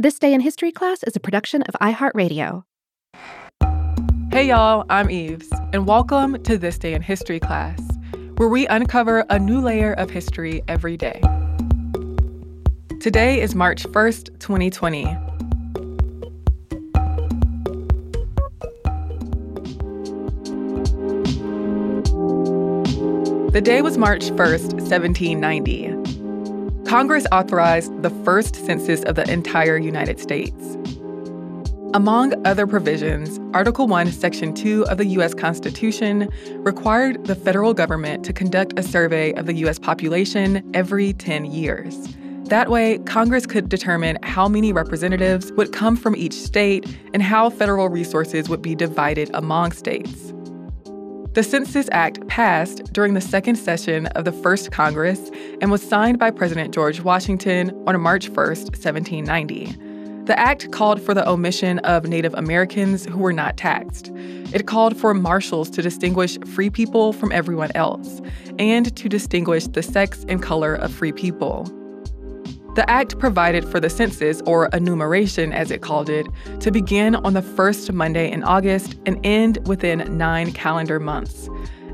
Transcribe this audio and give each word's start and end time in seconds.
This 0.00 0.18
Day 0.18 0.32
in 0.32 0.40
History 0.40 0.72
class 0.72 1.02
is 1.02 1.14
a 1.14 1.20
production 1.20 1.60
of 1.64 1.74
iHeartRadio. 1.78 2.62
Hey, 4.32 4.48
y'all, 4.48 4.86
I'm 4.88 5.10
Eves, 5.10 5.50
and 5.74 5.86
welcome 5.86 6.42
to 6.44 6.56
This 6.56 6.78
Day 6.78 6.94
in 6.94 7.02
History 7.02 7.38
class, 7.38 7.78
where 8.38 8.48
we 8.48 8.66
uncover 8.68 9.26
a 9.28 9.38
new 9.38 9.60
layer 9.60 9.92
of 9.92 10.08
history 10.08 10.62
every 10.68 10.96
day. 10.96 11.20
Today 12.98 13.42
is 13.42 13.54
March 13.54 13.82
1st, 13.88 14.40
2020. 14.40 15.04
The 23.50 23.60
day 23.62 23.82
was 23.82 23.98
March 23.98 24.30
1st, 24.30 24.72
1790. 24.80 25.99
Congress 26.90 27.24
authorized 27.30 28.02
the 28.02 28.10
first 28.24 28.56
census 28.56 29.04
of 29.04 29.14
the 29.14 29.22
entire 29.30 29.76
United 29.76 30.18
States. 30.18 30.76
Among 31.94 32.34
other 32.44 32.66
provisions, 32.66 33.38
Article 33.54 33.86
1, 33.86 34.10
Section 34.10 34.52
2 34.52 34.86
of 34.86 34.98
the 34.98 35.04
U.S. 35.06 35.32
Constitution 35.32 36.28
required 36.64 37.26
the 37.26 37.36
federal 37.36 37.74
government 37.74 38.24
to 38.24 38.32
conduct 38.32 38.76
a 38.76 38.82
survey 38.82 39.32
of 39.34 39.46
the 39.46 39.54
U.S. 39.58 39.78
population 39.78 40.68
every 40.74 41.12
10 41.12 41.44
years. 41.44 42.08
That 42.46 42.70
way, 42.70 42.98
Congress 43.06 43.46
could 43.46 43.68
determine 43.68 44.18
how 44.24 44.48
many 44.48 44.72
representatives 44.72 45.52
would 45.52 45.72
come 45.72 45.96
from 45.96 46.16
each 46.16 46.34
state 46.34 46.84
and 47.14 47.22
how 47.22 47.50
federal 47.50 47.88
resources 47.88 48.48
would 48.48 48.62
be 48.62 48.74
divided 48.74 49.30
among 49.32 49.70
states. 49.70 50.32
The 51.32 51.44
Census 51.44 51.88
Act 51.92 52.26
passed 52.26 52.92
during 52.92 53.14
the 53.14 53.20
second 53.20 53.54
session 53.54 54.06
of 54.08 54.24
the 54.24 54.32
first 54.32 54.72
Congress 54.72 55.30
and 55.60 55.70
was 55.70 55.80
signed 55.80 56.18
by 56.18 56.32
President 56.32 56.74
George 56.74 57.02
Washington 57.02 57.70
on 57.86 58.00
March 58.00 58.28
1, 58.28 58.36
1790. 58.36 60.24
The 60.24 60.36
act 60.36 60.72
called 60.72 61.00
for 61.00 61.14
the 61.14 61.28
omission 61.28 61.78
of 61.80 62.08
Native 62.08 62.34
Americans 62.34 63.04
who 63.04 63.18
were 63.18 63.32
not 63.32 63.56
taxed. 63.56 64.10
It 64.52 64.66
called 64.66 64.96
for 64.96 65.14
marshals 65.14 65.70
to 65.70 65.82
distinguish 65.82 66.36
free 66.46 66.68
people 66.68 67.12
from 67.12 67.30
everyone 67.30 67.70
else 67.76 68.20
and 68.58 68.96
to 68.96 69.08
distinguish 69.08 69.68
the 69.68 69.84
sex 69.84 70.24
and 70.28 70.42
color 70.42 70.74
of 70.74 70.92
free 70.92 71.12
people. 71.12 71.70
The 72.76 72.88
act 72.88 73.18
provided 73.18 73.68
for 73.68 73.80
the 73.80 73.90
census, 73.90 74.40
or 74.46 74.68
enumeration 74.72 75.52
as 75.52 75.70
it 75.70 75.82
called 75.82 76.08
it, 76.08 76.26
to 76.60 76.70
begin 76.70 77.16
on 77.16 77.34
the 77.34 77.42
first 77.42 77.92
Monday 77.92 78.30
in 78.30 78.44
August 78.44 78.96
and 79.06 79.18
end 79.24 79.66
within 79.66 80.16
nine 80.16 80.52
calendar 80.52 81.00
months. 81.00 81.48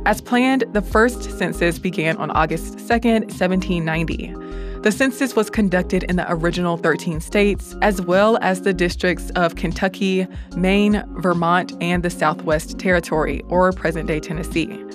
As 0.05 0.21
planned, 0.21 0.65
the 0.73 0.83
first 0.83 1.37
census 1.39 1.79
began 1.79 2.17
on 2.19 2.31
August 2.31 2.77
2nd, 2.77 3.27
1790. 3.31 4.35
The 4.83 4.93
census 4.93 5.35
was 5.35 5.51
conducted 5.51 6.05
in 6.05 6.15
the 6.15 6.31
original 6.31 6.77
13 6.77 7.21
states, 7.21 7.75
as 7.83 8.01
well 8.01 8.39
as 8.41 8.61
the 8.61 8.73
districts 8.73 9.31
of 9.31 9.57
Kentucky, 9.57 10.29
Maine, 10.55 11.03
Vermont, 11.17 11.73
and 11.81 12.05
the 12.05 12.11
Southwest 12.11 12.79
Territory, 12.79 13.43
or 13.49 13.73
present 13.73 14.07
day 14.07 14.21
Tennessee. 14.21 14.86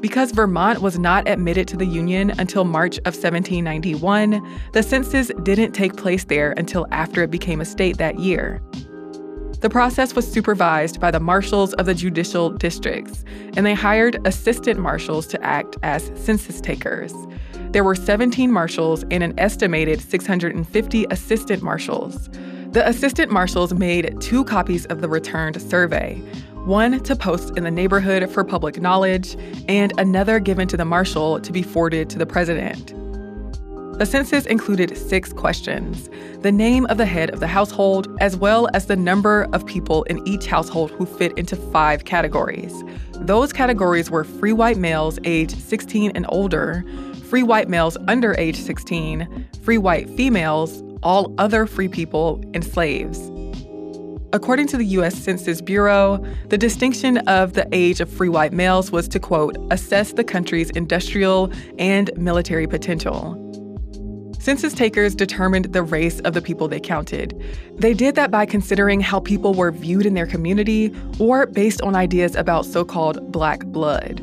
Because 0.00 0.30
Vermont 0.30 0.80
was 0.80 0.96
not 0.96 1.28
admitted 1.28 1.66
to 1.68 1.76
the 1.76 1.86
Union 1.86 2.30
until 2.38 2.64
March 2.64 2.98
of 2.98 3.16
1791, 3.16 4.40
the 4.72 4.82
census 4.82 5.32
didn't 5.42 5.72
take 5.72 5.96
place 5.96 6.24
there 6.24 6.52
until 6.52 6.86
after 6.92 7.24
it 7.24 7.32
became 7.32 7.60
a 7.60 7.64
state 7.64 7.98
that 7.98 8.20
year. 8.20 8.62
The 9.60 9.68
process 9.68 10.14
was 10.14 10.30
supervised 10.30 11.00
by 11.00 11.10
the 11.10 11.18
marshals 11.18 11.74
of 11.74 11.86
the 11.86 11.94
judicial 11.94 12.50
districts, 12.50 13.24
and 13.56 13.66
they 13.66 13.74
hired 13.74 14.24
assistant 14.24 14.78
marshals 14.78 15.26
to 15.28 15.44
act 15.44 15.76
as 15.82 16.12
census 16.14 16.60
takers. 16.60 17.12
There 17.72 17.82
were 17.82 17.96
17 17.96 18.52
marshals 18.52 19.04
and 19.10 19.24
an 19.24 19.34
estimated 19.36 20.00
650 20.00 21.06
assistant 21.10 21.62
marshals. 21.64 22.28
The 22.70 22.86
assistant 22.86 23.32
marshals 23.32 23.74
made 23.74 24.20
two 24.20 24.44
copies 24.44 24.86
of 24.86 25.00
the 25.00 25.08
returned 25.08 25.60
survey 25.60 26.22
one 26.68 27.02
to 27.02 27.16
post 27.16 27.56
in 27.56 27.64
the 27.64 27.70
neighborhood 27.70 28.30
for 28.30 28.44
public 28.44 28.78
knowledge, 28.78 29.36
and 29.68 29.90
another 29.98 30.38
given 30.38 30.68
to 30.68 30.76
the 30.76 30.84
marshal 30.84 31.40
to 31.40 31.50
be 31.50 31.62
forwarded 31.62 32.10
to 32.10 32.18
the 32.18 32.26
president. 32.26 32.94
The 33.98 34.04
census 34.04 34.44
included 34.44 34.96
six 34.96 35.32
questions 35.32 36.10
the 36.42 36.52
name 36.52 36.86
of 36.86 36.98
the 36.98 37.06
head 37.06 37.30
of 37.30 37.40
the 37.40 37.48
household, 37.48 38.14
as 38.20 38.36
well 38.36 38.68
as 38.74 38.86
the 38.86 38.94
number 38.94 39.48
of 39.54 39.64
people 39.66 40.04
in 40.04 40.24
each 40.28 40.46
household 40.46 40.90
who 40.92 41.06
fit 41.06 41.36
into 41.38 41.56
five 41.56 42.04
categories. 42.04 42.84
Those 43.14 43.52
categories 43.52 44.10
were 44.10 44.22
free 44.22 44.52
white 44.52 44.76
males 44.76 45.18
aged 45.24 45.58
16 45.58 46.12
and 46.14 46.26
older, 46.28 46.84
free 47.24 47.42
white 47.42 47.68
males 47.68 47.96
under 48.06 48.34
age 48.34 48.56
16, 48.56 49.48
free 49.62 49.78
white 49.78 50.08
females, 50.10 50.84
all 51.02 51.34
other 51.38 51.66
free 51.66 51.88
people, 51.88 52.40
and 52.52 52.62
slaves. 52.62 53.18
According 54.34 54.66
to 54.68 54.76
the 54.76 54.84
U.S. 54.84 55.14
Census 55.14 55.62
Bureau, 55.62 56.22
the 56.48 56.58
distinction 56.58 57.18
of 57.28 57.54
the 57.54 57.66
age 57.72 58.00
of 58.00 58.10
free 58.10 58.28
white 58.28 58.52
males 58.52 58.92
was 58.92 59.08
to, 59.08 59.18
quote, 59.18 59.56
assess 59.70 60.12
the 60.12 60.24
country's 60.24 60.68
industrial 60.70 61.50
and 61.78 62.10
military 62.14 62.66
potential. 62.66 63.42
Census 64.38 64.74
takers 64.74 65.14
determined 65.14 65.72
the 65.72 65.82
race 65.82 66.20
of 66.20 66.34
the 66.34 66.42
people 66.42 66.68
they 66.68 66.78
counted. 66.78 67.42
They 67.76 67.94
did 67.94 68.16
that 68.16 68.30
by 68.30 68.44
considering 68.44 69.00
how 69.00 69.20
people 69.20 69.54
were 69.54 69.72
viewed 69.72 70.04
in 70.04 70.12
their 70.12 70.26
community 70.26 70.94
or 71.18 71.46
based 71.46 71.80
on 71.80 71.96
ideas 71.96 72.34
about 72.34 72.66
so 72.66 72.84
called 72.84 73.32
black 73.32 73.64
blood. 73.66 74.22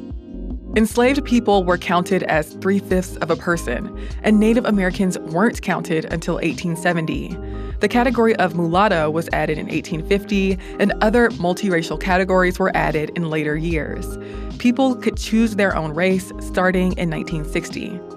Enslaved 0.75 1.23
people 1.23 1.63
were 1.63 1.77
counted 1.77 2.23
as 2.23 2.53
three 2.55 2.79
fifths 2.79 3.15
of 3.17 3.31
a 3.31 3.35
person, 3.37 3.97
and 4.23 4.41
Native 4.41 4.65
Americans 4.65 5.17
weren't 5.17 5.61
counted 5.61 6.03
until 6.11 6.33
1870. 6.35 7.37
The 7.79 7.87
category 7.87 8.35
of 8.35 8.55
mulatto 8.55 9.09
was 9.09 9.29
added 9.31 9.57
in 9.57 9.67
1850, 9.67 10.59
and 10.81 10.91
other 11.01 11.29
multiracial 11.29 11.97
categories 11.97 12.59
were 12.59 12.75
added 12.75 13.11
in 13.15 13.29
later 13.29 13.55
years. 13.55 14.17
People 14.57 14.95
could 14.95 15.15
choose 15.15 15.55
their 15.55 15.77
own 15.77 15.93
race 15.93 16.33
starting 16.41 16.91
in 16.97 17.09
1960. 17.09 18.14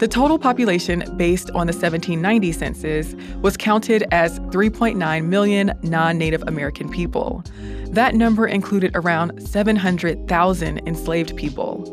The 0.00 0.08
total 0.08 0.38
population 0.38 1.04
based 1.18 1.50
on 1.50 1.66
the 1.66 1.74
1790 1.74 2.52
census 2.52 3.14
was 3.42 3.58
counted 3.58 4.02
as 4.10 4.40
3.9 4.40 5.26
million 5.26 5.78
non 5.82 6.16
Native 6.16 6.42
American 6.46 6.88
people. 6.88 7.44
That 7.88 8.14
number 8.14 8.46
included 8.46 8.92
around 8.94 9.46
700,000 9.46 10.78
enslaved 10.88 11.36
people. 11.36 11.84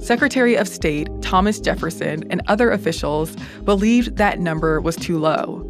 Secretary 0.00 0.54
of 0.54 0.66
State 0.66 1.10
Thomas 1.20 1.60
Jefferson 1.60 2.24
and 2.30 2.40
other 2.46 2.70
officials 2.70 3.36
believed 3.62 4.16
that 4.16 4.40
number 4.40 4.80
was 4.80 4.96
too 4.96 5.18
low. 5.18 5.68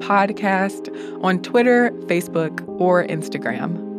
Podcast 0.00 1.22
on 1.22 1.40
Twitter, 1.42 1.92
Facebook, 2.06 2.66
or 2.80 3.06
Instagram. 3.06 3.92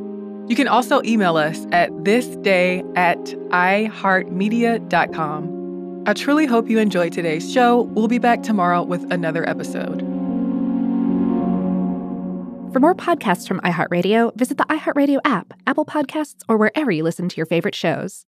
You 0.50 0.58
can 0.58 0.68
also 0.68 1.02
email 1.04 1.38
us 1.38 1.66
at 1.72 1.90
thisday 1.92 2.84
at 2.98 3.18
iheartmedia.com. 3.18 6.04
I 6.06 6.14
truly 6.14 6.46
hope 6.46 6.70
you 6.70 6.80
enjoyed 6.80 7.14
today's 7.14 7.50
show. 7.52 7.84
We'll 7.94 8.10
be 8.10 8.20
back 8.20 8.44
tomorrow 8.44 8.84
with 8.84 9.10
another 9.10 9.48
episode. 9.48 10.02
For 12.74 12.82
more 12.82 12.96
podcasts 12.96 13.48
from 13.48 13.62
iHeartRadio, 13.62 14.36
visit 14.36 14.58
the 14.58 14.66
iHeartRadio 14.66 15.20
app, 15.24 15.54
Apple 15.66 15.86
Podcasts, 15.86 16.44
or 16.50 16.58
wherever 16.58 16.92
you 16.92 17.04
listen 17.04 17.30
to 17.30 17.38
your 17.38 17.46
favorite 17.46 17.76
shows. 17.76 18.22